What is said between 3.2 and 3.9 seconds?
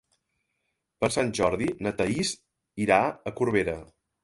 a Corbera.